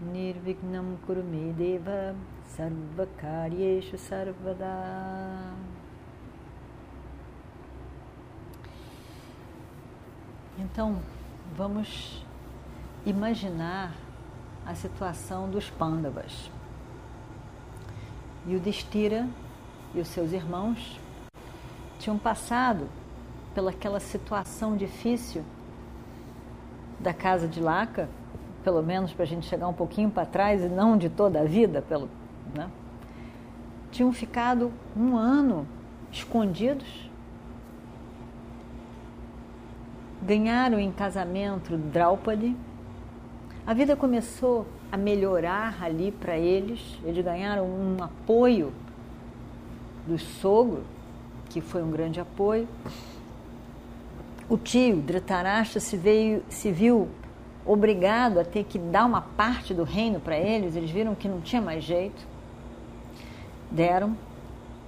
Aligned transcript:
Nirvignam 0.00 0.96
Kurumedeva 1.04 2.14
Sarvakaryeshu 2.46 3.98
Sarvada 3.98 5.54
Então, 10.56 10.98
vamos 11.56 12.24
imaginar 13.06 13.94
a 14.66 14.74
situação 14.74 15.48
dos 15.48 15.70
pândavas. 15.70 16.50
O 18.46 18.58
Destira 18.58 19.28
e 19.94 20.00
os 20.00 20.08
seus 20.08 20.32
irmãos 20.32 20.98
tinham 21.98 22.18
passado 22.18 22.88
pelaquela 23.54 24.00
situação 24.00 24.76
difícil 24.76 25.44
da 26.98 27.12
casa 27.12 27.46
de 27.46 27.60
Laca, 27.60 28.08
pelo 28.68 28.82
menos 28.82 29.14
para 29.14 29.22
a 29.22 29.26
gente 29.26 29.46
chegar 29.46 29.66
um 29.66 29.72
pouquinho 29.72 30.10
para 30.10 30.26
trás 30.26 30.62
e 30.62 30.68
não 30.68 30.98
de 30.98 31.08
toda 31.08 31.40
a 31.40 31.44
vida, 31.44 31.80
pelo, 31.80 32.06
né? 32.54 32.68
tinham 33.90 34.12
ficado 34.12 34.70
um 34.94 35.16
ano 35.16 35.66
escondidos 36.12 37.08
ganharam 40.22 40.78
em 40.78 40.92
casamento 40.92 41.78
Draupadi. 41.78 42.54
A 43.66 43.72
vida 43.72 43.96
começou 43.96 44.66
a 44.92 44.98
melhorar 44.98 45.82
ali 45.82 46.12
para 46.12 46.36
eles. 46.36 46.98
Eles 47.02 47.24
ganharam 47.24 47.64
um 47.64 47.96
apoio 48.02 48.70
do 50.06 50.18
sogro, 50.18 50.84
que 51.48 51.62
foi 51.62 51.82
um 51.82 51.90
grande 51.90 52.20
apoio. 52.20 52.68
O 54.46 54.58
tio 54.58 54.96
Dhritarashtra 54.96 55.80
se, 55.80 55.96
veio, 55.96 56.42
se 56.50 56.70
viu 56.70 57.08
obrigado 57.68 58.40
a 58.40 58.44
ter 58.44 58.64
que 58.64 58.78
dar 58.78 59.04
uma 59.04 59.20
parte 59.20 59.72
do 59.72 59.84
reino 59.84 60.18
para 60.18 60.36
eles. 60.36 60.74
Eles 60.74 60.90
viram 60.90 61.14
que 61.14 61.28
não 61.28 61.40
tinha 61.40 61.62
mais 61.62 61.84
jeito. 61.84 62.26
Deram 63.70 64.16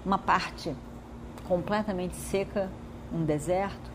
uma 0.04 0.18
parte 0.18 0.74
completamente 1.46 2.16
seca, 2.16 2.70
um 3.12 3.24
deserto 3.24 3.90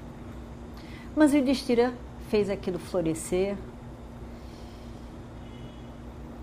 mas 1.15 1.31
o 1.31 1.37
Yudhishthira 1.37 1.93
fez 2.29 2.49
aquilo 2.49 2.77
florescer, 2.77 3.55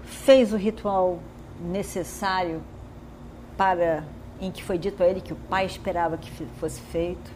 fez 0.03 0.53
o 0.53 0.57
ritual 0.57 1.19
necessário 1.61 2.63
para 3.57 4.03
em 4.41 4.51
que 4.51 4.65
foi 4.65 4.79
dito 4.79 5.03
a 5.03 5.07
ele 5.07 5.20
que 5.20 5.33
o 5.33 5.37
pai 5.37 5.67
esperava 5.67 6.17
que 6.17 6.31
fosse 6.59 6.81
feito, 6.81 7.31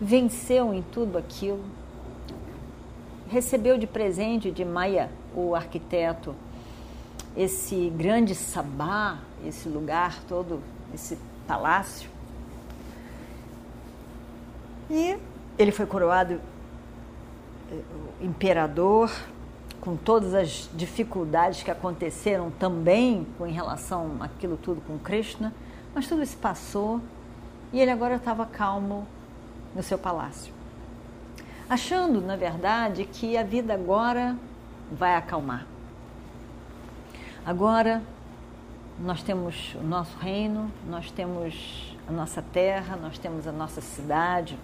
venceu 0.00 0.74
em 0.74 0.82
tudo 0.82 1.16
aquilo, 1.16 1.62
recebeu 3.28 3.78
de 3.78 3.86
presente 3.86 4.50
de 4.50 4.64
Maia, 4.64 5.10
o 5.34 5.54
arquiteto, 5.54 6.34
esse 7.36 7.90
grande 7.90 8.34
sabá, 8.34 9.18
esse 9.44 9.68
lugar 9.68 10.18
todo, 10.26 10.60
esse 10.94 11.18
palácio. 11.46 12.10
E 14.90 15.18
ele 15.58 15.70
foi 15.70 15.86
coroado 15.86 16.40
eh, 17.70 17.80
imperador, 18.20 19.10
com 19.80 19.96
todas 19.96 20.34
as 20.34 20.68
dificuldades 20.74 21.62
que 21.62 21.70
aconteceram 21.70 22.50
também 22.50 23.26
em 23.40 23.52
relação 23.52 24.16
àquilo 24.20 24.56
tudo 24.56 24.80
com 24.80 24.98
Krishna, 24.98 25.54
mas 25.94 26.06
tudo 26.06 26.22
isso 26.22 26.36
passou 26.36 27.00
e 27.72 27.80
ele 27.80 27.90
agora 27.90 28.16
estava 28.16 28.44
calmo 28.46 29.06
no 29.74 29.82
seu 29.82 29.98
palácio. 29.98 30.57
Achando, 31.68 32.20
na 32.20 32.36
verdade, 32.36 33.04
que 33.04 33.36
a 33.36 33.42
vida 33.42 33.74
agora 33.74 34.36
vai 34.90 35.14
acalmar. 35.14 35.66
Agora 37.44 38.02
nós 38.98 39.22
temos 39.22 39.74
o 39.74 39.82
nosso 39.82 40.16
reino, 40.18 40.70
nós 40.88 41.10
temos 41.10 41.96
a 42.08 42.12
nossa 42.12 42.42
terra, 42.42 42.96
nós 42.96 43.18
temos 43.18 43.46
a 43.46 43.52
nossa 43.52 43.80
cidade, 43.80 44.58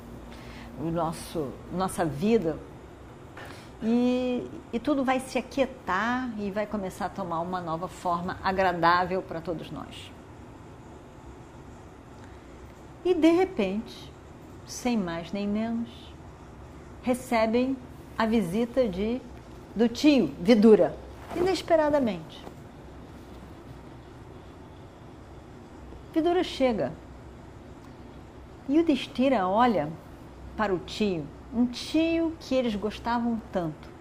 o 0.80 0.90
nosso, 0.90 1.52
nossa 1.72 2.04
vida 2.04 2.58
e, 3.82 4.48
e 4.72 4.78
tudo 4.78 5.04
vai 5.04 5.20
se 5.20 5.38
aquietar 5.38 6.30
e 6.38 6.50
vai 6.50 6.66
começar 6.66 7.06
a 7.06 7.08
tomar 7.10 7.40
uma 7.40 7.60
nova 7.60 7.86
forma 7.86 8.38
agradável 8.42 9.20
para 9.20 9.42
todos 9.42 9.70
nós. 9.70 10.10
E 13.04 13.12
de 13.12 13.30
repente, 13.30 14.10
sem 14.66 14.96
mais 14.96 15.30
nem 15.32 15.46
menos, 15.46 16.13
recebem 17.04 17.76
a 18.16 18.24
visita 18.24 18.88
de 18.88 19.20
do 19.76 19.88
tio 19.88 20.32
Vidura, 20.40 20.96
inesperadamente. 21.36 22.42
Vidura 26.14 26.42
chega 26.42 26.92
e 28.66 28.78
o 28.78 28.84
Destira 28.84 29.46
olha 29.46 29.90
para 30.56 30.72
o 30.72 30.78
tio, 30.78 31.26
um 31.52 31.66
tio 31.66 32.32
que 32.40 32.54
eles 32.54 32.74
gostavam 32.74 33.40
tanto. 33.52 33.92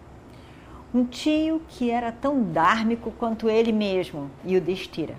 Um 0.94 1.04
tio 1.04 1.62
que 1.68 1.92
era 1.92 2.12
tão 2.12 2.42
dármico 2.42 3.12
quanto 3.12 3.50
ele 3.50 3.74
mesmo 3.74 4.32
e 4.46 4.56
o 4.56 4.62
Destira. 4.62 5.16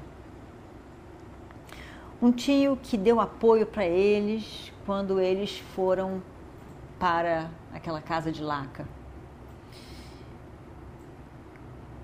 Um 2.23 2.33
tio 2.33 2.79
que 2.83 2.97
deu 2.97 3.21
apoio 3.21 3.67
para 3.67 3.85
eles 3.85 4.73
quando 4.87 5.21
eles 5.21 5.59
foram 5.75 6.23
para 7.05 7.51
aquela 7.71 8.01
casa 8.01 8.33
de 8.33 8.43
laca. 8.43 8.89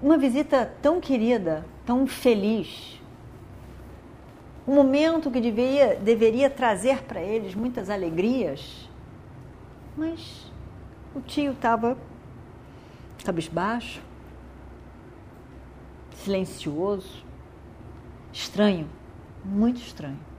Uma 0.03 0.19
visita 0.19 0.71
tão 0.83 1.00
querida, 1.00 1.65
tão 1.87 2.06
feliz. 2.06 3.00
Um 4.69 4.75
momento 4.75 5.31
que 5.31 5.41
deveria, 5.41 5.97
deveria 5.97 6.50
trazer 6.50 7.03
para 7.05 7.22
eles 7.22 7.55
muitas 7.55 7.89
alegrias 7.89 8.91
mas 9.97 10.50
o 11.15 11.21
tio 11.22 11.53
estava 11.53 11.97
cabisbaixo, 13.25 14.03
silencioso, 16.15 17.25
estranho, 18.33 18.87
muito 19.44 19.81
estranho. 19.81 20.30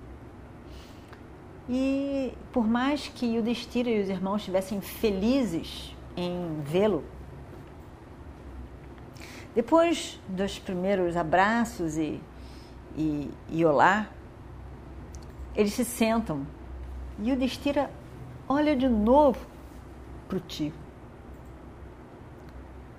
E 1.74 2.34
por 2.52 2.68
mais 2.68 3.08
que 3.08 3.40
o 3.40 3.42
Destira 3.42 3.90
e 3.90 4.02
os 4.02 4.10
irmãos 4.10 4.42
estivessem 4.42 4.82
felizes 4.82 5.96
em 6.18 6.60
vê-lo, 6.66 7.02
depois 9.56 10.20
dos 10.28 10.60
primeiros 10.60 11.16
abraços 11.16 11.96
e, 11.96 12.20
e, 12.98 13.32
e 13.50 13.64
olá, 13.64 14.10
eles 15.56 15.72
se 15.72 15.86
sentam 15.86 16.46
e 17.18 17.32
o 17.32 17.38
Destira 17.38 17.90
olha 18.50 18.76
de 18.76 18.90
novo 18.90 19.40
para 20.28 20.40
o 20.40 20.42
tio. 20.42 20.74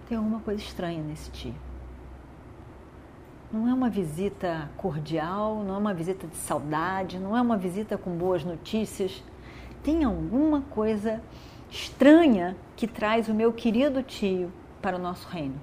Tem 0.08 0.16
alguma 0.16 0.40
coisa 0.40 0.62
estranha 0.62 1.02
nesse 1.02 1.30
tio. 1.30 1.54
Não 3.52 3.68
é 3.68 3.74
uma 3.74 3.90
visita 3.90 4.70
cordial, 4.78 5.62
não 5.62 5.74
é 5.74 5.78
uma 5.78 5.92
visita 5.92 6.26
de 6.26 6.36
saudade, 6.36 7.18
não 7.18 7.36
é 7.36 7.40
uma 7.40 7.56
visita 7.58 7.98
com 7.98 8.16
boas 8.16 8.42
notícias. 8.42 9.22
Tem 9.82 10.04
alguma 10.04 10.62
coisa 10.62 11.22
estranha 11.70 12.56
que 12.74 12.86
traz 12.86 13.28
o 13.28 13.34
meu 13.34 13.52
querido 13.52 14.02
tio 14.02 14.50
para 14.80 14.96
o 14.96 14.98
nosso 14.98 15.28
reino. 15.28 15.60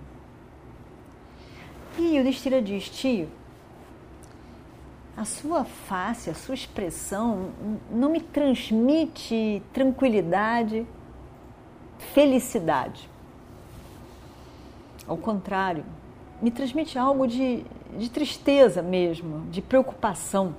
E 1.97 2.19
o 2.19 2.24
Destira 2.24 2.62
diz: 2.62 2.88
Tio, 2.89 3.27
a 5.18 5.25
sua 5.25 5.65
face, 5.65 6.30
a 6.30 6.36
sua 6.36 6.53
expressão 6.53 7.50
não 7.89 8.12
me 8.12 8.21
transmite 8.21 9.63
tranquilidade, 9.74 10.86
felicidade. 12.13 13.09
Ao 15.07 15.18
contrário, 15.18 15.83
me 16.41 16.51
transmite 16.51 16.97
algo 16.97 17.27
de, 17.27 17.65
de 17.97 18.09
tristeza 18.09 18.81
mesmo, 18.81 19.50
de 19.50 19.62
preocupação. 19.62 20.56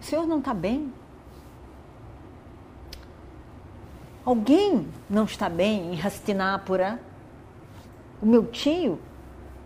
O 0.00 0.02
senhor 0.02 0.26
não 0.26 0.38
está 0.38 0.54
bem? 0.54 0.92
Alguém 4.24 4.86
não 5.08 5.24
está 5.24 5.48
bem 5.48 5.94
em 5.94 6.00
Hastinapura? 6.00 7.00
O 8.20 8.26
meu 8.26 8.46
tio 8.46 8.98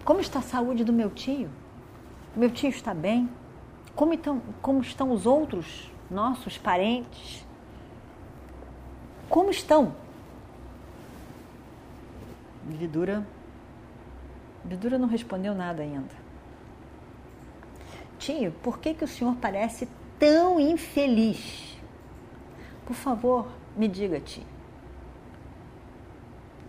Como 0.04 0.20
está 0.20 0.38
a 0.40 0.42
saúde 0.42 0.84
do 0.84 0.92
meu 0.92 1.10
tio? 1.10 1.50
Meu 2.36 2.50
tio 2.50 2.68
está 2.68 2.92
bem? 2.92 3.28
Como, 3.94 4.12
então, 4.12 4.42
como 4.60 4.80
estão 4.80 5.10
os 5.10 5.24
outros 5.24 5.90
nossos 6.10 6.58
parentes? 6.58 7.46
Como 9.30 9.50
estão? 9.50 9.94
Vidura, 12.66 13.26
Vidura 14.64 14.98
não 14.98 15.08
respondeu 15.08 15.54
nada 15.54 15.82
ainda. 15.82 16.14
Tio, 18.18 18.52
por 18.62 18.78
que, 18.78 18.94
que 18.94 19.04
o 19.04 19.08
senhor 19.08 19.36
parece 19.36 19.88
tão 20.18 20.58
infeliz? 20.58 21.76
Por 22.86 22.94
favor, 22.94 23.48
me 23.76 23.86
diga, 23.88 24.20
tio. 24.20 24.44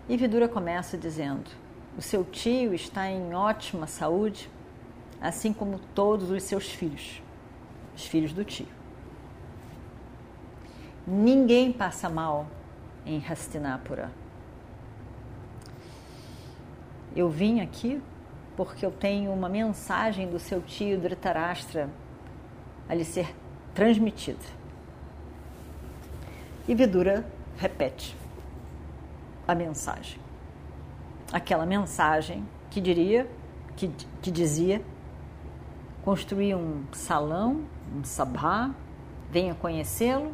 E 0.10 0.18
Vidura 0.18 0.48
começa 0.48 0.98
dizendo: 0.98 1.50
O 1.98 2.02
seu 2.02 2.24
tio 2.24 2.74
está 2.74 3.10
em 3.10 3.34
ótima 3.34 3.88
saúde, 3.88 4.50
assim 5.22 5.54
como 5.54 5.80
todos 5.94 6.30
os 6.30 6.44
seus 6.44 6.70
filhos, 6.70 7.22
os 7.96 8.06
filhos 8.06 8.34
do 8.34 8.44
tio. 8.44 8.68
Ninguém 11.08 11.72
passa 11.72 12.10
mal 12.10 12.48
em 13.06 13.24
Hastinapura. 13.26 14.25
Eu 17.16 17.30
vim 17.30 17.62
aqui 17.62 18.02
porque 18.56 18.86
eu 18.86 18.92
tenho 18.92 19.32
uma 19.32 19.50
mensagem 19.50 20.28
do 20.30 20.40
seu 20.40 20.62
tio 20.62 21.00
Dhritarashtra 21.00 21.90
a 22.88 22.94
lhe 22.94 23.06
ser 23.06 23.36
transmitida. 23.74 24.46
E 26.68 26.74
Vidura 26.74 27.26
repete 27.58 28.16
a 29.48 29.54
mensagem. 29.54 30.20
Aquela 31.32 31.66
mensagem 31.66 32.46
que 32.70 32.82
diria, 32.82 33.30
que, 33.76 33.90
que 34.22 34.32
dizia, 34.32 34.82
construir 36.04 36.56
um 36.56 36.84
salão, 36.92 37.66
um 37.96 38.04
sabá, 38.04 38.72
venha 39.32 39.56
conhecê-lo 39.56 40.32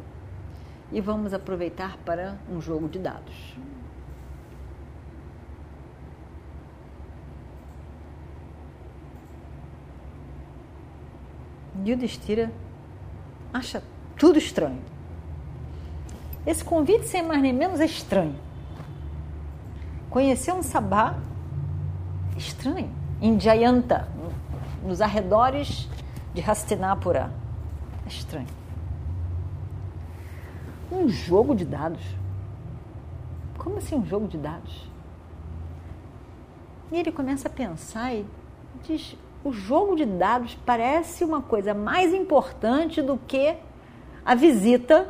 e 0.90 1.00
vamos 1.00 1.32
aproveitar 1.32 1.96
para 1.98 2.36
um 2.50 2.60
jogo 2.60 2.88
de 2.88 2.98
dados. 2.98 3.56
Yudhishthira 11.84 12.50
acha 13.52 13.82
tudo 14.16 14.38
estranho. 14.38 14.80
Esse 16.46 16.64
convite, 16.64 17.06
sem 17.06 17.22
mais 17.22 17.40
nem 17.40 17.52
menos, 17.52 17.80
é 17.80 17.84
estranho. 17.84 18.34
Conhecer 20.10 20.52
um 20.52 20.62
sabá 20.62 21.16
estranho, 22.36 22.90
em 23.20 23.38
Jayanta, 23.38 24.08
nos 24.84 25.00
arredores 25.00 25.88
de 26.34 26.40
Hastinapura. 26.40 27.32
É 28.04 28.08
estranho. 28.08 28.48
Um 30.90 31.08
jogo 31.08 31.54
de 31.54 31.64
dados. 31.64 32.02
Como 33.56 33.78
assim 33.78 33.94
um 33.94 34.04
jogo 34.04 34.26
de 34.26 34.36
dados? 34.36 34.90
E 36.90 36.96
ele 36.96 37.12
começa 37.12 37.48
a 37.48 37.50
pensar 37.50 38.12
e 38.12 38.26
diz: 38.86 39.16
o 39.44 39.52
jogo 39.52 39.96
de 39.96 40.06
dados 40.06 40.56
parece 40.64 41.24
uma 41.24 41.42
coisa 41.42 41.74
mais 41.74 42.14
importante 42.14 43.02
do 43.02 43.18
que 43.18 43.56
a 44.24 44.34
visita 44.34 45.08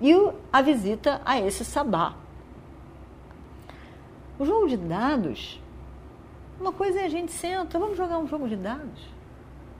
e 0.00 0.12
a 0.52 0.62
visita 0.62 1.20
a 1.24 1.38
esse 1.40 1.64
sabá. 1.64 2.14
O 4.38 4.44
jogo 4.44 4.68
de 4.68 4.76
dados, 4.76 5.60
uma 6.60 6.72
coisa 6.72 7.00
é 7.00 7.04
a 7.04 7.08
gente 7.08 7.32
senta, 7.32 7.78
vamos 7.78 7.96
jogar 7.96 8.18
um 8.18 8.26
jogo 8.26 8.48
de 8.48 8.56
dados. 8.56 9.00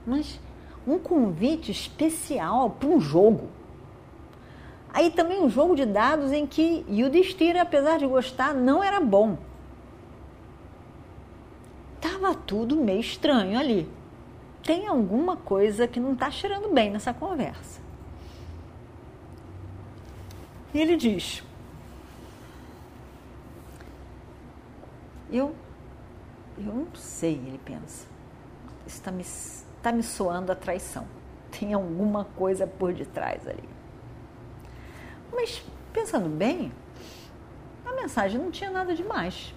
Mas 0.05 0.39
um 0.85 0.97
convite 0.97 1.71
especial 1.71 2.69
para 2.69 2.89
um 2.89 2.99
jogo. 2.99 3.49
Aí 4.93 5.11
também 5.11 5.41
um 5.41 5.49
jogo 5.49 5.75
de 5.75 5.85
dados 5.85 6.31
em 6.31 6.47
que 6.47 6.85
Yudhishthira, 6.89 7.61
apesar 7.61 7.99
de 7.99 8.07
gostar, 8.07 8.53
não 8.53 8.83
era 8.83 8.99
bom. 8.99 9.37
Tava 12.27 12.39
tudo 12.39 12.75
meio 12.75 12.99
estranho 12.99 13.57
ali. 13.57 13.89
Tem 14.61 14.85
alguma 14.85 15.37
coisa 15.37 15.87
que 15.87 15.97
não 15.97 16.11
está 16.11 16.29
cheirando 16.29 16.67
bem 16.73 16.91
nessa 16.91 17.13
conversa. 17.13 17.79
E 20.73 20.81
ele 20.81 20.97
diz: 20.97 21.41
Eu, 25.31 25.55
eu 26.57 26.65
não 26.65 26.93
sei, 26.95 27.35
ele 27.35 27.61
pensa. 27.63 28.05
Está 28.85 29.09
me, 29.09 29.21
está 29.21 29.93
me 29.93 30.03
soando 30.03 30.51
a 30.51 30.55
traição. 30.55 31.07
Tem 31.49 31.73
alguma 31.73 32.25
coisa 32.25 32.67
por 32.67 32.93
detrás 32.93 33.47
ali. 33.47 33.69
Mas, 35.31 35.63
pensando 35.93 36.27
bem, 36.27 36.73
a 37.85 37.93
mensagem 37.93 38.37
não 38.37 38.51
tinha 38.51 38.69
nada 38.69 38.93
demais. 38.93 39.55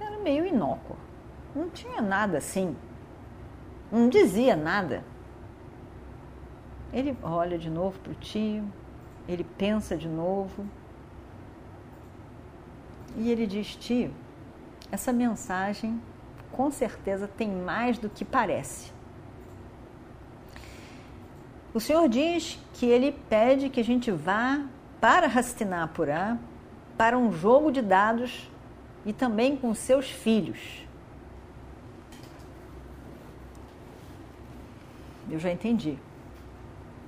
Era 0.00 0.18
meio 0.18 0.44
inócua. 0.44 1.07
Não 1.58 1.68
tinha 1.68 2.00
nada 2.00 2.38
assim. 2.38 2.76
Não 3.90 4.08
dizia 4.08 4.54
nada. 4.54 5.02
Ele 6.92 7.18
olha 7.20 7.58
de 7.58 7.68
novo 7.68 7.98
para 7.98 8.12
o 8.12 8.14
tio, 8.14 8.64
ele 9.26 9.42
pensa 9.42 9.96
de 9.96 10.06
novo. 10.06 10.64
E 13.16 13.28
ele 13.28 13.44
diz: 13.44 13.74
Tio, 13.74 14.14
essa 14.92 15.12
mensagem 15.12 16.00
com 16.52 16.70
certeza 16.70 17.26
tem 17.26 17.50
mais 17.50 17.98
do 17.98 18.08
que 18.08 18.24
parece. 18.24 18.92
O 21.74 21.80
Senhor 21.80 22.08
diz 22.08 22.56
que 22.74 22.86
ele 22.86 23.10
pede 23.28 23.68
que 23.68 23.80
a 23.80 23.84
gente 23.84 24.12
vá 24.12 24.64
para 25.00 25.26
Hastinapura 25.26 26.38
para 26.96 27.18
um 27.18 27.32
jogo 27.32 27.72
de 27.72 27.82
dados 27.82 28.48
e 29.04 29.12
também 29.12 29.56
com 29.56 29.74
seus 29.74 30.08
filhos. 30.08 30.87
Eu 35.30 35.38
já 35.38 35.50
entendi. 35.50 35.98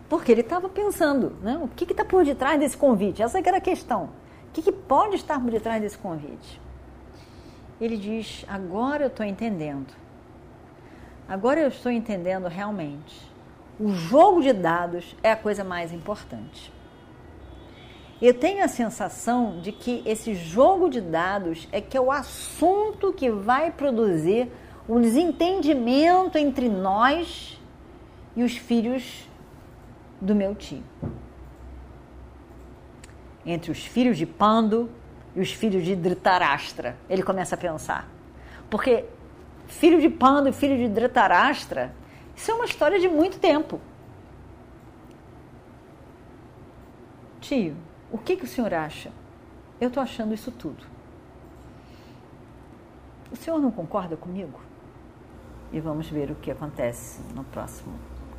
Porque 0.09 0.33
ele 0.33 0.41
estava 0.41 0.69
pensando, 0.69 1.37
né? 1.43 1.59
o 1.63 1.69
que 1.69 1.85
está 1.85 2.05
por 2.05 2.25
detrás 2.25 2.59
desse 2.59 2.77
convite? 2.77 3.23
Essa 3.23 3.39
era 3.39 3.59
a 3.59 3.61
questão. 3.61 4.11
O 4.49 4.53
que, 4.53 4.63
que 4.63 4.73
pode 4.73 5.17
estar 5.17 5.41
por 5.41 5.51
detrás 5.51 5.81
desse 5.81 5.97
convite? 5.97 6.61
ele 7.81 7.97
diz: 7.97 8.45
agora 8.47 9.05
eu 9.05 9.09
estou 9.09 9.25
entendendo. 9.25 9.93
Agora 11.29 11.61
eu 11.61 11.69
estou 11.69 11.91
entendendo 11.91 12.47
realmente. 12.49 13.31
O 13.79 13.91
jogo 13.91 14.43
de 14.43 14.53
dados 14.53 15.17
é 15.23 15.33
a 15.33 15.37
coisa 15.37 15.65
mais 15.65 15.93
importante. 15.93 16.71
Eu 18.21 18.35
tenho 18.35 18.63
a 18.63 18.69
sensação 18.69 19.61
de 19.61 19.73
que 19.73 20.03
esse 20.05 20.35
jogo 20.35 20.91
de 20.91 21.01
dados 21.01 21.67
é 21.73 21.81
que 21.81 21.97
é 21.97 22.01
o 22.01 22.13
assunto 22.13 23.15
que 23.15 23.31
vai 23.31 23.71
produzir 23.71 24.53
um 24.87 25.01
desentendimento 25.01 26.37
entre 26.37 26.69
nós 26.69 27.59
e 28.41 28.43
os 28.43 28.57
filhos 28.57 29.29
do 30.19 30.35
meu 30.35 30.55
tio. 30.55 30.83
Entre 33.45 33.71
os 33.71 33.85
filhos 33.85 34.17
de 34.17 34.25
Pando 34.25 34.89
e 35.37 35.41
os 35.43 35.53
filhos 35.53 35.85
de 35.85 35.95
Dhritarashtra. 35.95 36.97
Ele 37.09 37.23
começa 37.23 37.55
a 37.55 37.59
pensar. 37.59 38.09
Porque 38.71 39.05
filho 39.67 40.01
de 40.01 40.09
Panda 40.09 40.49
e 40.49 40.53
filho 40.55 40.79
de 40.79 40.89
Dhritarashtra, 40.89 41.95
isso 42.35 42.51
é 42.51 42.55
uma 42.55 42.65
história 42.65 42.99
de 42.99 43.09
muito 43.09 43.39
tempo. 43.39 43.79
Tio, 47.43 47.77
o 48.11 48.17
que, 48.17 48.37
que 48.37 48.45
o 48.45 48.49
senhor 48.49 48.73
acha? 48.73 49.13
Eu 49.79 49.89
estou 49.89 50.03
achando 50.03 50.33
isso 50.33 50.51
tudo. 50.51 50.83
O 53.31 53.37
senhor 53.37 53.61
não 53.61 53.71
concorda 53.71 54.17
comigo? 54.17 54.59
E 55.71 55.79
vamos 55.79 56.09
ver 56.09 56.31
o 56.31 56.35
que 56.35 56.51
acontece 56.51 57.21
no 57.35 57.45
próximo 57.45 57.93